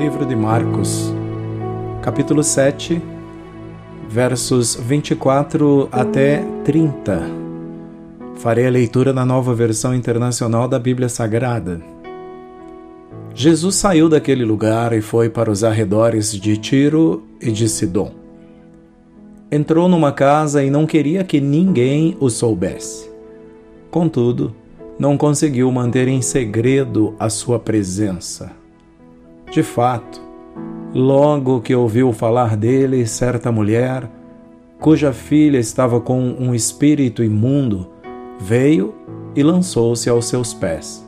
[0.00, 1.12] Livro de Marcos,
[2.00, 3.02] capítulo 7,
[4.08, 7.20] versos 24 até 30.
[8.36, 11.82] Farei a leitura na nova versão internacional da Bíblia Sagrada.
[13.34, 18.10] Jesus saiu daquele lugar e foi para os arredores de Tiro e de Sidom.
[19.52, 23.10] Entrou numa casa e não queria que ninguém o soubesse.
[23.90, 24.54] Contudo,
[24.98, 28.59] não conseguiu manter em segredo a sua presença.
[29.50, 30.22] De fato,
[30.94, 34.08] logo que ouviu falar dele, certa mulher,
[34.78, 37.88] cuja filha estava com um espírito imundo,
[38.38, 38.94] veio
[39.34, 41.04] e lançou-se aos seus pés.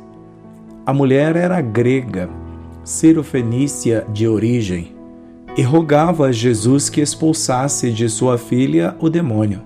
[0.85, 2.29] A mulher era grega,
[2.83, 4.93] cirofenícia de origem,
[5.57, 9.63] e rogava a Jesus que expulsasse de sua filha o demônio.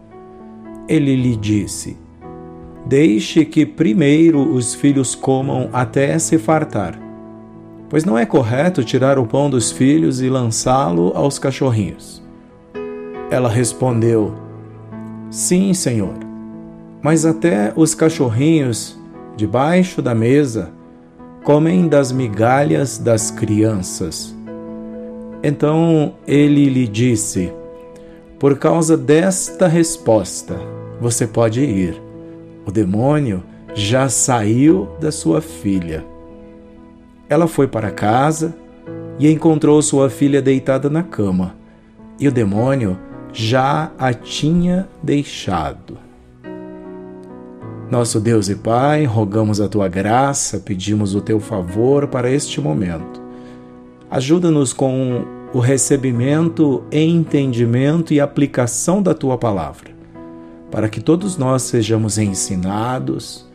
[0.86, 1.96] Ele lhe disse:
[2.84, 7.05] Deixe que primeiro os filhos comam até se fartar
[7.88, 12.22] pois não é correto tirar o pão dos filhos e lançá-lo aos cachorrinhos.
[13.30, 14.34] Ela respondeu:
[15.30, 16.14] Sim, senhor,
[17.02, 18.98] mas até os cachorrinhos,
[19.36, 20.70] debaixo da mesa,
[21.44, 24.34] comem das migalhas das crianças.
[25.42, 27.52] Então ele lhe disse:
[28.38, 30.56] Por causa desta resposta,
[31.00, 32.00] você pode ir.
[32.66, 36.04] O demônio já saiu da sua filha.
[37.28, 38.54] Ela foi para casa
[39.18, 41.56] e encontrou sua filha deitada na cama,
[42.20, 42.98] e o demônio
[43.32, 45.98] já a tinha deixado.
[47.90, 53.22] Nosso Deus e Pai, rogamos a tua graça, pedimos o teu favor para este momento.
[54.10, 59.90] Ajuda-nos com o recebimento, entendimento e aplicação da tua palavra,
[60.70, 63.46] para que todos nós sejamos ensinados,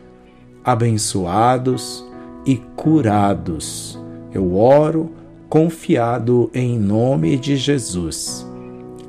[0.64, 2.11] abençoados
[2.44, 3.98] e curados.
[4.32, 5.10] Eu oro
[5.48, 8.46] confiado em nome de Jesus.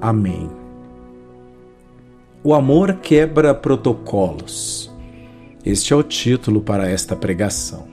[0.01, 0.49] Amém.
[2.43, 4.91] O amor quebra protocolos.
[5.65, 7.87] Este é o título para esta pregação.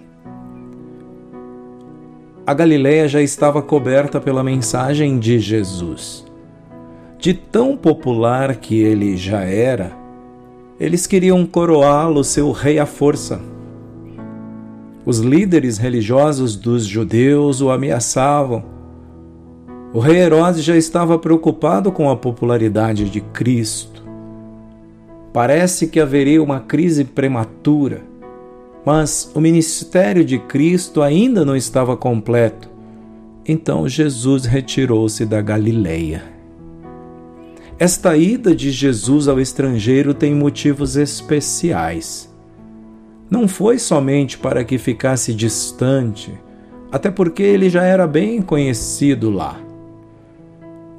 [2.45, 6.27] A Galiléia já estava coberta pela mensagem de Jesus.
[7.17, 9.93] De tão popular que ele já era,
[10.81, 13.41] eles queriam coroá-lo seu rei à força
[15.11, 18.63] os líderes religiosos dos judeus o ameaçavam.
[19.93, 24.05] O rei Herodes já estava preocupado com a popularidade de Cristo.
[25.33, 28.03] Parece que haveria uma crise prematura,
[28.87, 32.71] mas o ministério de Cristo ainda não estava completo.
[33.45, 36.23] Então Jesus retirou-se da Galileia.
[37.81, 42.30] Esta ida de Jesus ao estrangeiro tem motivos especiais
[43.31, 46.35] não foi somente para que ficasse distante,
[46.91, 49.57] até porque ele já era bem conhecido lá.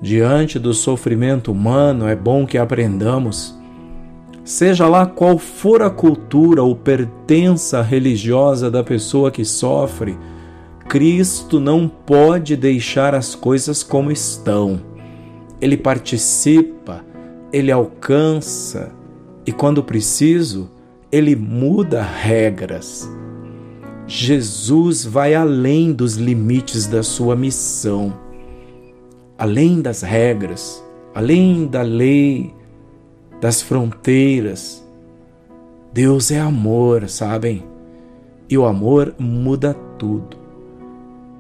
[0.02, 3.60] Diante do sofrimento humano, é bom que aprendamos,
[4.44, 10.18] seja lá qual for a cultura ou pertença religiosa da pessoa que sofre,
[10.88, 14.82] Cristo não pode deixar as coisas como estão.
[15.60, 17.06] Ele participa,
[17.54, 18.92] ele alcança
[19.46, 20.72] e, quando preciso,
[21.12, 23.10] ele muda regras.
[24.08, 28.14] Jesus vai além dos limites da sua missão,
[29.38, 30.84] além das regras,
[31.14, 32.54] além da lei,
[33.42, 34.86] das fronteiras.
[35.94, 37.64] Deus é amor, sabem?
[38.50, 40.38] E o amor muda tudo.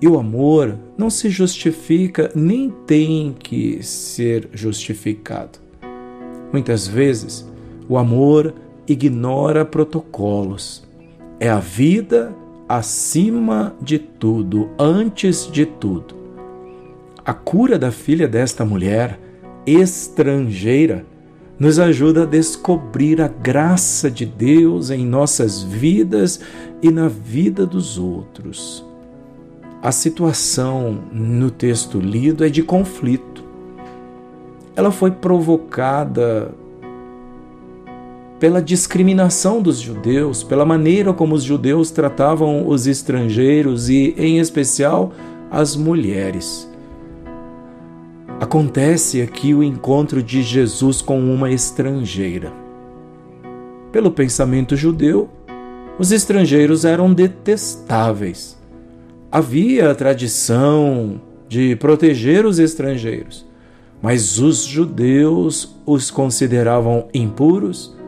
[0.01, 5.59] E o amor não se justifica nem tem que ser justificado.
[6.51, 7.49] Muitas vezes,
[7.87, 8.53] o amor
[8.91, 10.87] ignora protocolos.
[11.39, 12.35] É a vida
[12.67, 16.15] acima de tudo, antes de tudo.
[17.25, 19.19] A cura da filha desta mulher
[19.65, 21.05] estrangeira
[21.59, 26.39] nos ajuda a descobrir a graça de Deus em nossas vidas
[26.81, 28.83] e na vida dos outros.
[29.81, 33.43] A situação no texto lido é de conflito.
[34.75, 36.51] Ela foi provocada
[38.41, 45.13] pela discriminação dos judeus, pela maneira como os judeus tratavam os estrangeiros e, em especial,
[45.51, 46.67] as mulheres.
[48.39, 52.51] Acontece aqui o encontro de Jesus com uma estrangeira.
[53.91, 55.29] Pelo pensamento judeu,
[55.99, 58.57] os estrangeiros eram detestáveis.
[59.31, 63.45] Havia a tradição de proteger os estrangeiros,
[64.01, 68.00] mas os judeus os consideravam impuros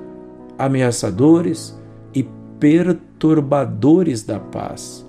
[0.58, 1.78] ameaçadores
[2.14, 2.24] e
[2.60, 5.08] perturbadores da paz.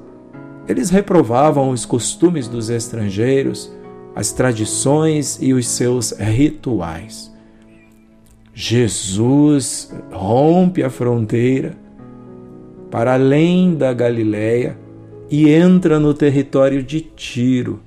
[0.66, 3.72] Eles reprovavam os costumes dos estrangeiros,
[4.14, 7.32] as tradições e os seus rituais.
[8.54, 11.76] Jesus rompe a fronteira
[12.90, 14.78] para além da Galiléia
[15.28, 17.80] e entra no território de Tiro.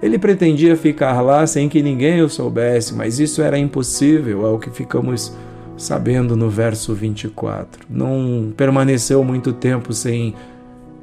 [0.00, 4.58] Ele pretendia ficar lá sem que ninguém o soubesse, mas isso era impossível, é o
[4.58, 5.36] que ficamos
[5.82, 7.86] sabendo no verso 24.
[7.90, 10.32] Não permaneceu muito tempo sem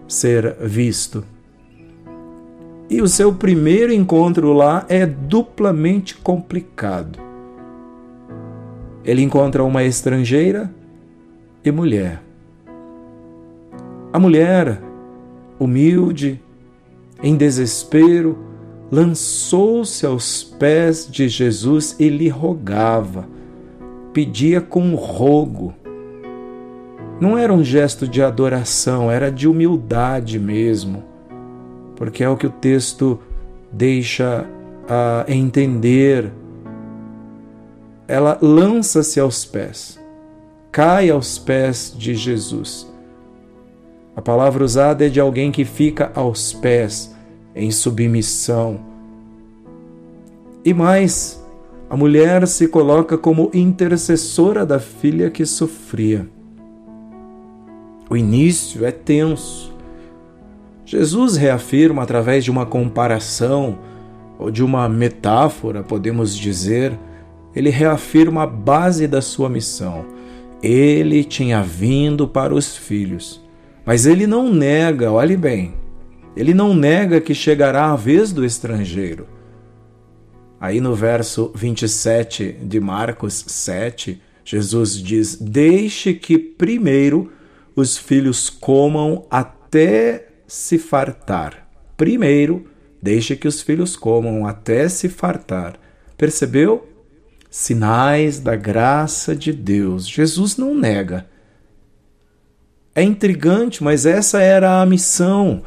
[0.08, 1.24] ser visto.
[2.90, 7.20] E o seu primeiro encontro lá é duplamente complicado.
[9.04, 10.74] Ele encontra uma estrangeira
[11.64, 12.24] e mulher.
[14.14, 14.82] A mulher,
[15.60, 16.42] humilde,
[17.22, 18.38] em desespero,
[18.90, 23.28] lançou-se aos pés de Jesus e lhe rogava,
[24.14, 25.74] pedia com rogo.
[27.20, 31.04] Não era um gesto de adoração, era de humildade mesmo,
[31.96, 33.20] porque é o que o texto
[33.72, 34.46] deixa
[34.88, 36.32] a entender.
[38.08, 40.00] Ela lança-se aos pés,
[40.72, 42.90] cai aos pés de Jesus.
[44.16, 47.16] A palavra usada é de alguém que fica aos pés,
[47.56, 48.80] em submissão.
[50.64, 51.39] E mais,
[51.90, 56.30] a mulher se coloca como intercessora da filha que sofria.
[58.08, 59.74] O início é tenso.
[60.86, 63.80] Jesus reafirma através de uma comparação
[64.38, 66.98] ou de uma metáfora, podemos dizer,
[67.56, 70.06] ele reafirma a base da sua missão.
[70.62, 73.44] Ele tinha vindo para os filhos,
[73.84, 75.74] mas ele não nega, olhe bem,
[76.36, 79.39] ele não nega que chegará a vez do estrangeiro.
[80.60, 87.32] Aí no verso 27 de Marcos 7, Jesus diz: Deixe que primeiro
[87.76, 91.70] os filhos comam até se fartar.
[91.96, 92.66] Primeiro,
[93.02, 95.80] deixe que os filhos comam até se fartar.
[96.18, 96.90] Percebeu?
[97.50, 100.08] Sinais da graça de Deus.
[100.08, 101.26] Jesus não nega.
[102.94, 105.64] É intrigante, mas essa era a missão,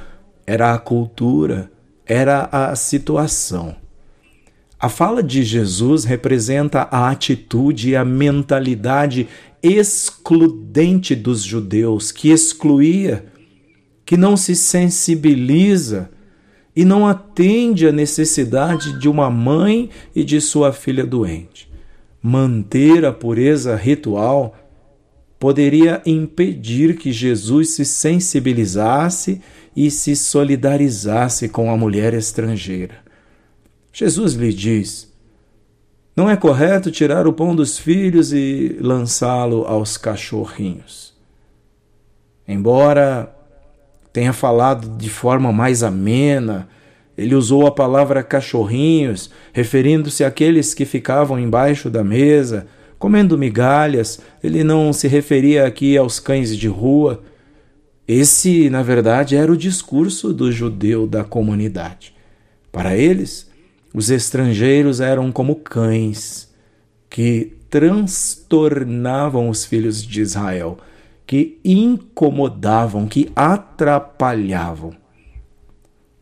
[0.46, 1.70] era a cultura,
[2.04, 3.81] era a situação.
[4.82, 9.28] A fala de Jesus representa a atitude e a mentalidade
[9.62, 13.24] excludente dos judeus, que excluía,
[14.04, 16.10] que não se sensibiliza
[16.74, 21.70] e não atende à necessidade de uma mãe e de sua filha doente.
[22.20, 24.56] Manter a pureza ritual
[25.38, 29.40] poderia impedir que Jesus se sensibilizasse
[29.76, 33.11] e se solidarizasse com a mulher estrangeira.
[33.92, 35.12] Jesus lhe diz:
[36.14, 41.14] não é correto tirar o pão dos filhos e lançá-lo aos cachorrinhos.
[42.46, 43.34] Embora
[44.12, 46.68] tenha falado de forma mais amena,
[47.16, 52.66] ele usou a palavra cachorrinhos, referindo-se àqueles que ficavam embaixo da mesa,
[52.98, 54.20] comendo migalhas.
[54.44, 57.22] Ele não se referia aqui aos cães de rua.
[58.06, 62.14] Esse, na verdade, era o discurso do judeu da comunidade.
[62.70, 63.50] Para eles,
[63.94, 66.50] os estrangeiros eram como cães
[67.10, 70.78] que transtornavam os filhos de Israel,
[71.26, 74.94] que incomodavam, que atrapalhavam.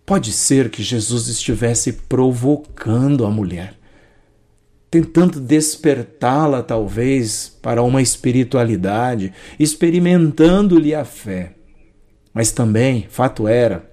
[0.06, 3.74] Pode ser que Jesus estivesse provocando a mulher,
[4.90, 11.54] tentando despertá-la, talvez, para uma espiritualidade, experimentando-lhe a fé.
[12.34, 13.89] Mas também, fato era,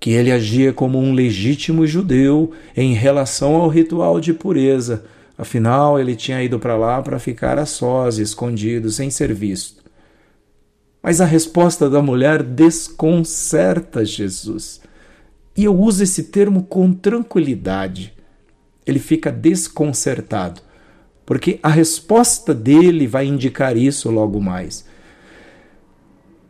[0.00, 5.04] que ele agia como um legítimo judeu em relação ao ritual de pureza.
[5.36, 9.84] Afinal, ele tinha ido para lá para ficar a sós, escondido, sem ser visto.
[11.02, 14.80] Mas a resposta da mulher desconcerta Jesus.
[15.54, 18.14] E eu uso esse termo com tranquilidade.
[18.86, 20.62] Ele fica desconcertado,
[21.26, 24.86] porque a resposta dele vai indicar isso logo mais.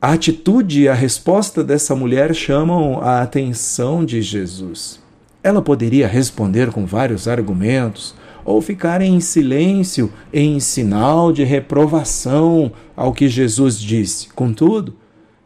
[0.03, 4.99] A atitude e a resposta dessa mulher chamam a atenção de Jesus.
[5.43, 13.13] Ela poderia responder com vários argumentos ou ficar em silêncio em sinal de reprovação ao
[13.13, 14.31] que Jesus disse.
[14.31, 14.97] Contudo,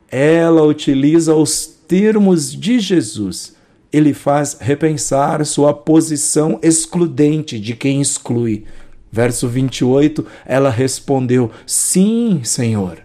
[0.08, 3.56] ela utiliza os termos de Jesus.
[3.92, 8.66] Ele faz repensar sua posição excludente de quem exclui.
[9.10, 13.04] Verso 28, ela respondeu: Sim, Senhor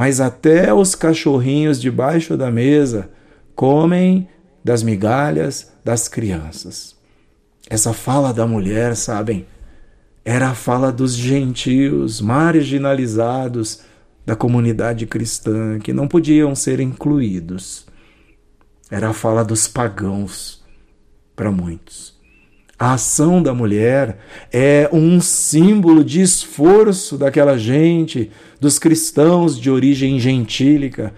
[0.00, 3.10] mas até os cachorrinhos debaixo da mesa
[3.54, 4.26] comem
[4.64, 6.96] das migalhas das crianças.
[7.68, 9.46] Essa fala da mulher, sabem,
[10.24, 13.82] era a fala dos gentios marginalizados
[14.24, 17.84] da comunidade cristã que não podiam ser incluídos.
[18.90, 20.64] Era a fala dos pagãos
[21.36, 22.18] para muitos.
[22.80, 24.16] A ação da mulher
[24.50, 31.12] é um símbolo de esforço daquela gente, dos cristãos de origem gentílica,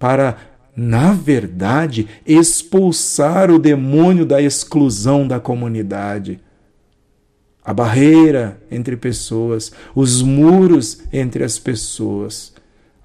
[0.00, 0.36] para,
[0.76, 6.40] na verdade, expulsar o demônio da exclusão da comunidade.
[7.64, 12.52] A barreira entre pessoas, os muros entre as pessoas.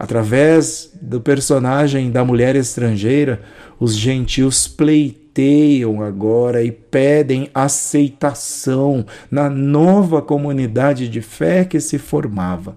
[0.01, 3.39] Através do personagem da mulher estrangeira,
[3.79, 12.75] os gentios pleiteiam agora e pedem aceitação na nova comunidade de fé que se formava.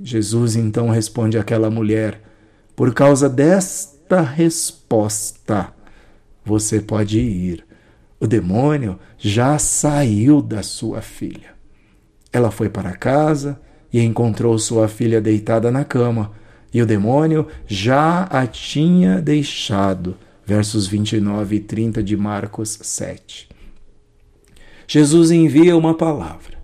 [0.00, 2.22] Jesus então responde àquela mulher:
[2.76, 5.72] por causa desta resposta,
[6.44, 7.66] você pode ir.
[8.20, 11.56] O demônio já saiu da sua filha.
[12.32, 13.60] Ela foi para casa
[13.92, 16.32] e encontrou sua filha deitada na cama,
[16.72, 20.16] e o demônio já a tinha deixado.
[20.44, 23.48] Versos 29 e 30 de Marcos 7.
[24.86, 26.58] Jesus envia uma palavra,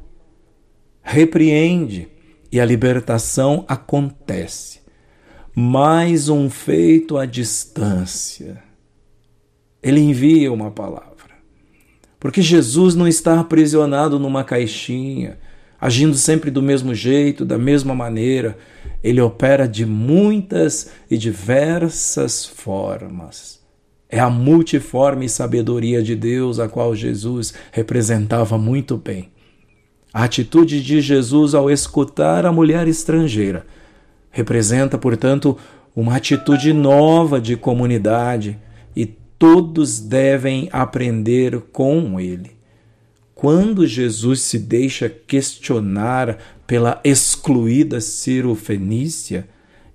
[1.03, 2.09] repreende
[2.51, 4.81] e a libertação acontece.
[5.55, 8.63] Mais um feito à distância.
[9.83, 11.35] Ele envia uma palavra.
[12.19, 15.39] Porque Jesus não está aprisionado numa caixinha
[15.81, 18.57] agindo sempre do mesmo jeito, da mesma maneira.
[19.03, 23.61] Ele opera de muitas e diversas formas.
[24.09, 29.31] É a multiforme sabedoria de Deus a qual Jesus representava muito bem.
[30.13, 33.67] A atitude de Jesus ao escutar a mulher estrangeira
[34.31, 35.59] representa, portanto,
[35.95, 38.59] uma atitude nova de comunidade
[38.95, 42.54] e todos devem aprender com ele.
[43.45, 49.47] Quando Jesus se deixa questionar pela excluída Ciro Fenícia,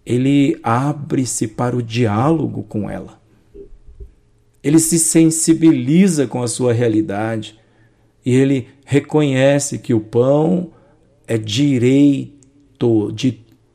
[0.05, 3.19] ele abre-se para o diálogo com ela.
[4.63, 7.57] Ele se sensibiliza com a sua realidade
[8.23, 10.69] e ele reconhece que o pão
[11.27, 13.31] é direito de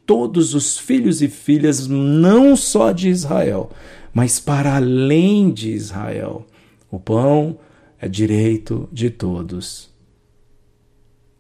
[0.07, 3.73] todos os filhos e filhas, não só de Israel,
[4.13, 6.47] mas para além de Israel.
[6.93, 7.59] O pão
[8.05, 9.91] é direito de todos.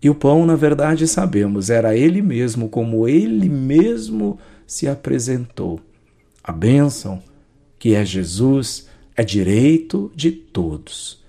[0.00, 5.78] E o pão, na verdade, sabemos, era ele mesmo, como ele mesmo se apresentou.
[6.42, 7.22] A bênção,
[7.78, 11.22] que é Jesus, é direito de todos.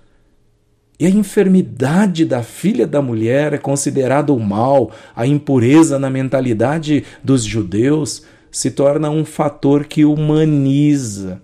[0.98, 7.04] E a enfermidade da filha da mulher é considerada o mal, a impureza na mentalidade
[7.22, 11.42] dos judeus se torna um fator que humaniza,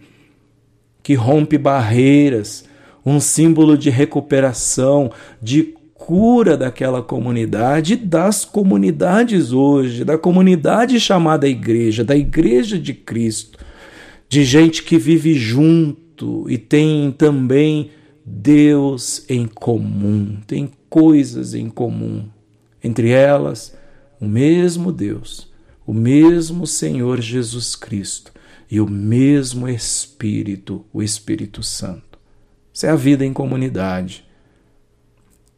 [1.02, 2.71] que rompe barreiras,
[3.04, 12.02] um símbolo de recuperação, de cura daquela comunidade, das comunidades hoje, da comunidade chamada igreja,
[12.02, 13.58] da igreja de Cristo,
[14.28, 17.90] de gente que vive junto e tem também
[18.24, 22.24] Deus em comum, tem coisas em comum.
[22.82, 23.76] Entre elas,
[24.20, 25.52] o mesmo Deus,
[25.86, 28.32] o mesmo Senhor Jesus Cristo
[28.70, 32.11] e o mesmo Espírito, o Espírito Santo.
[32.72, 34.24] Isso é a vida em comunidade.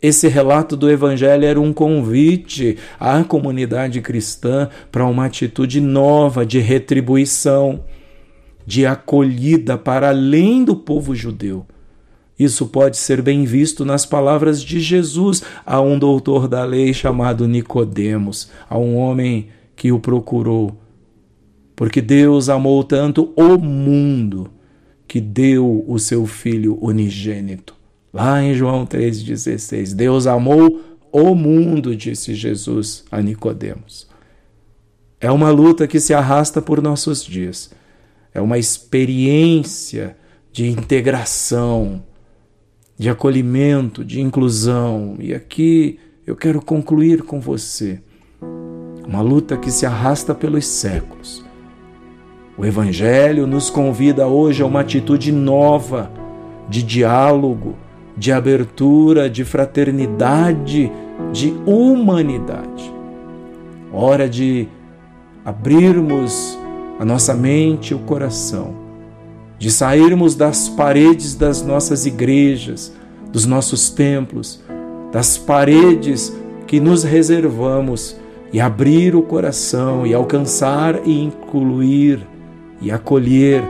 [0.02, 6.58] Esse relato do Evangelho era um convite à comunidade cristã para uma atitude nova de
[6.58, 7.84] retribuição,
[8.66, 11.64] de acolhida para além do povo judeu.
[12.38, 17.46] Isso pode ser bem visto nas palavras de Jesus a um doutor da lei chamado
[17.46, 20.76] Nicodemos, a um homem que o procurou.
[21.76, 24.50] Porque Deus amou tanto o mundo
[25.06, 27.74] que deu o seu filho unigênito.
[28.12, 30.80] Lá em João 3,16, Deus amou
[31.12, 34.08] o mundo, disse Jesus a Nicodemos.
[35.20, 37.70] É uma luta que se arrasta por nossos dias.
[38.32, 40.16] É uma experiência
[40.52, 42.02] de integração,
[42.98, 45.16] de acolhimento, de inclusão.
[45.18, 48.00] E aqui eu quero concluir com você.
[49.06, 51.44] Uma luta que se arrasta pelos séculos
[52.56, 56.10] o Evangelho nos convida hoje a uma atitude nova
[56.68, 57.74] de diálogo,
[58.16, 60.90] de abertura, de fraternidade,
[61.32, 62.92] de humanidade.
[63.92, 64.68] Hora de
[65.44, 66.56] abrirmos
[66.98, 68.74] a nossa mente e o coração,
[69.58, 72.92] de sairmos das paredes das nossas igrejas,
[73.32, 74.62] dos nossos templos,
[75.10, 76.34] das paredes
[76.68, 78.16] que nos reservamos
[78.52, 82.24] e abrir o coração e alcançar e incluir
[82.84, 83.64] e acolher.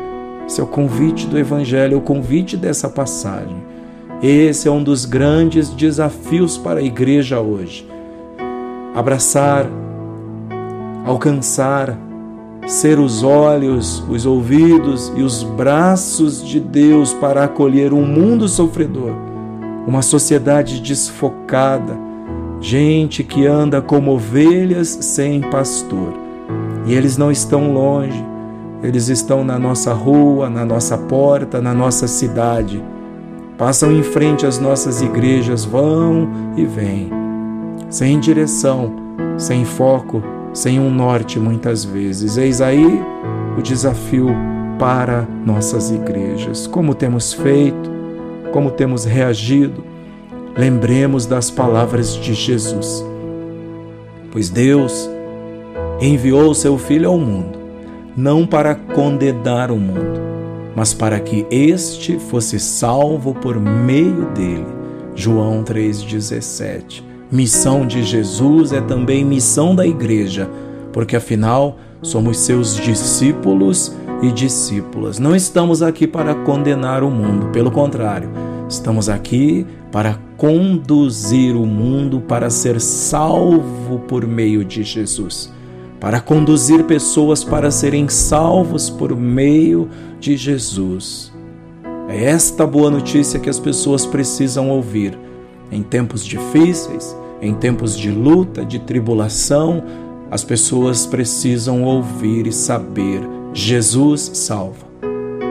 [0.60, 3.56] O convite do Evangelho, o convite dessa passagem.
[4.22, 7.88] Esse é um dos grandes desafios para a igreja hoje.
[8.94, 9.66] Abraçar,
[11.06, 11.98] alcançar,
[12.66, 19.12] ser os olhos, os ouvidos e os braços de Deus para acolher um mundo sofredor,
[19.86, 21.96] uma sociedade desfocada,
[22.60, 26.12] gente que anda como ovelhas sem pastor.
[26.86, 28.24] E eles não estão longe,
[28.84, 32.84] eles estão na nossa rua, na nossa porta, na nossa cidade.
[33.56, 37.10] Passam em frente às nossas igrejas, vão e vêm,
[37.88, 38.92] sem direção,
[39.38, 40.22] sem foco,
[40.52, 42.36] sem um norte muitas vezes.
[42.36, 43.02] Eis aí
[43.56, 44.28] o desafio
[44.78, 46.66] para nossas igrejas.
[46.66, 47.90] Como temos feito,
[48.52, 49.82] como temos reagido,
[50.56, 53.04] lembremos das palavras de Jesus.
[54.30, 55.08] Pois Deus
[56.00, 57.58] enviou seu Filho ao mundo,
[58.16, 60.20] não para condenar o mundo,
[60.74, 64.66] mas para que este fosse salvo por meio dele.
[65.14, 70.48] João 3,17 Missão de Jesus é também missão da igreja,
[70.92, 73.92] porque afinal somos seus discípulos
[74.22, 75.18] e discípulas.
[75.18, 78.30] Não estamos aqui para condenar o mundo, pelo contrário,
[78.68, 85.52] estamos aqui para conduzir o mundo para ser salvo por meio de Jesus,
[86.04, 89.88] para conduzir pessoas para serem salvos por meio
[90.20, 91.32] de Jesus.
[92.10, 95.18] É esta boa notícia que as pessoas precisam ouvir.
[95.72, 99.82] Em tempos difíceis, em tempos de luta, de tribulação,
[100.30, 103.22] as pessoas precisam ouvir e saber:
[103.54, 104.86] Jesus salva,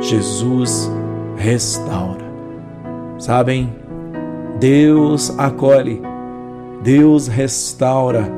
[0.02, 0.88] Jesus
[1.36, 2.32] restaura.
[3.18, 3.74] Sabem,
[4.60, 6.00] Deus acolhe,
[6.84, 8.32] Deus restaura,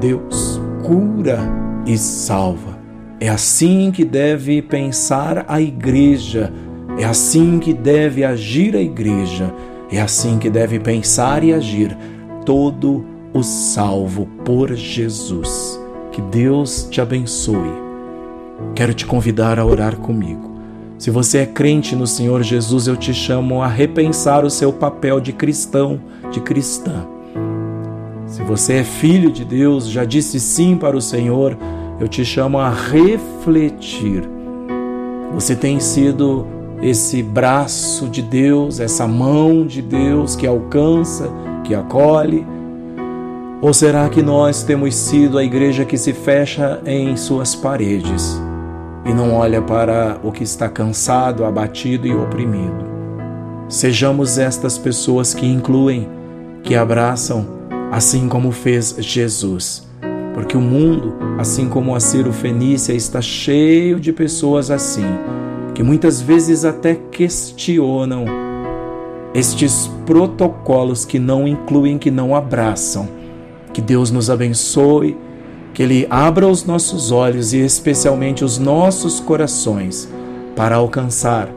[0.00, 1.38] Deus cura
[1.86, 2.78] e salva.
[3.18, 6.52] É assim que deve pensar a igreja,
[6.98, 9.52] é assim que deve agir a igreja,
[9.90, 11.96] é assim que deve pensar e agir
[12.46, 15.78] todo o salvo por Jesus.
[16.12, 17.70] Que Deus te abençoe.
[18.74, 20.50] Quero te convidar a orar comigo.
[20.98, 25.20] Se você é crente no Senhor Jesus, eu te chamo a repensar o seu papel
[25.20, 26.00] de cristão,
[26.30, 27.06] de cristã.
[28.50, 31.56] Você é filho de Deus, já disse sim para o Senhor,
[32.00, 34.28] eu te chamo a refletir.
[35.32, 36.44] Você tem sido
[36.82, 41.30] esse braço de Deus, essa mão de Deus que alcança,
[41.62, 42.44] que acolhe?
[43.62, 48.36] Ou será que nós temos sido a igreja que se fecha em suas paredes
[49.06, 52.84] e não olha para o que está cansado, abatido e oprimido?
[53.68, 56.08] Sejamos estas pessoas que incluem,
[56.64, 57.59] que abraçam,
[57.90, 59.88] assim como fez Jesus.
[60.32, 65.06] Porque o mundo, assim como a Ciro Fenícia, está cheio de pessoas assim,
[65.74, 68.24] que muitas vezes até questionam
[69.34, 73.08] estes protocolos que não incluem, que não abraçam.
[73.72, 75.16] Que Deus nos abençoe,
[75.72, 80.08] que Ele abra os nossos olhos e especialmente os nossos corações
[80.56, 81.48] para alcançar,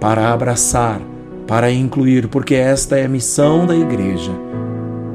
[0.00, 1.00] para abraçar,
[1.46, 4.32] para incluir, porque esta é a missão da igreja.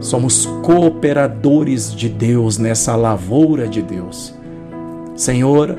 [0.06, 4.34] Somos cooperadores de Deus nessa lavoura de Deus.
[5.16, 5.76] Senhor,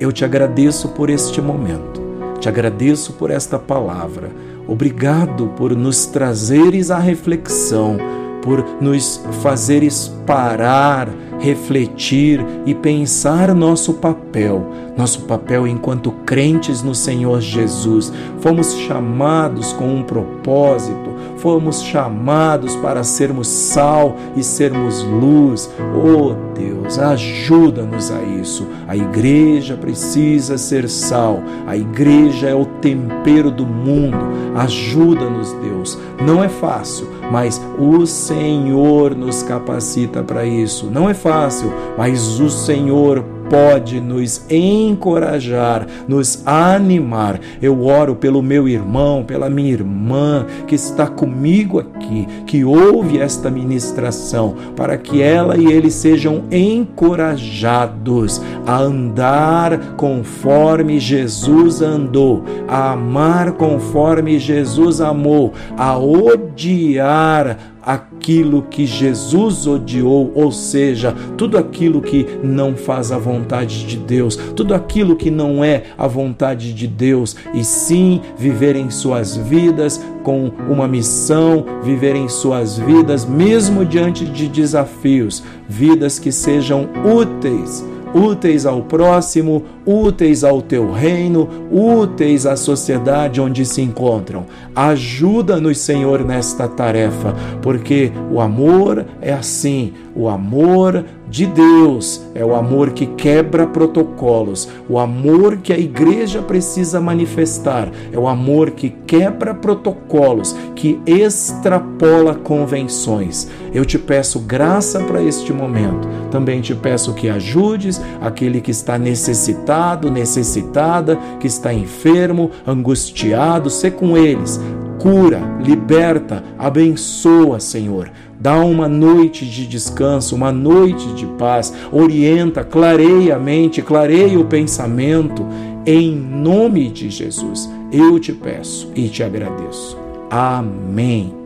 [0.00, 2.00] eu te agradeço por este momento,
[2.40, 4.30] te agradeço por esta palavra
[4.66, 7.98] Obrigado por nos trazeres à reflexão,
[8.42, 11.08] por nos fazeres parar,
[11.40, 14.66] refletir e pensar nosso papel,
[14.96, 18.12] nosso papel enquanto crentes no Senhor Jesus.
[18.40, 25.70] Fomos chamados com um propósito, fomos chamados para sermos sal e sermos luz.
[25.94, 28.66] Oh Deus, ajuda-nos a isso.
[28.86, 34.44] A igreja precisa ser sal, a igreja é o tempero do mundo.
[34.54, 35.98] Ajuda-nos, Deus.
[36.24, 40.88] Não é fácil, mas o Senhor nos capacita para isso.
[40.90, 47.40] Não é fácil, mas o Senhor pode nos encorajar, nos animar.
[47.62, 53.50] Eu oro pelo meu irmão, pela minha irmã que está comigo aqui, que ouve esta
[53.50, 63.52] ministração, para que ela e ele sejam encorajados a andar conforme Jesus andou, a amar
[63.52, 72.74] conforme Jesus amou, a odiar aquilo que Jesus odiou, ou seja, tudo aquilo que não
[72.74, 77.64] faz a vontade de Deus, tudo aquilo que não é a vontade de Deus, e
[77.64, 84.48] sim viver em suas vidas com uma missão, viver em suas vidas, mesmo diante de
[84.48, 93.40] desafios, vidas que sejam úteis úteis ao próximo, úteis ao teu reino, úteis à sociedade
[93.40, 94.46] onde se encontram.
[94.74, 99.92] Ajuda-nos, Senhor, nesta tarefa, porque o amor é assim.
[100.16, 106.40] O amor de Deus é o amor que quebra protocolos, o amor que a igreja
[106.40, 113.48] precisa manifestar, é o amor que quebra protocolos, que extrapola convenções.
[113.72, 116.06] Eu te peço graça para este momento.
[116.30, 123.92] Também te peço que ajudes aquele que está necessitado, necessitada, que está enfermo, angustiado, ser
[123.92, 124.60] com eles
[125.04, 128.10] cura, liberta, abençoa, Senhor.
[128.44, 134.44] Dá uma noite de descanso, uma noite de paz, orienta, clareia a mente, clareia o
[134.44, 135.46] pensamento.
[135.86, 139.96] Em nome de Jesus, eu te peço e te agradeço.
[140.28, 141.43] Amém.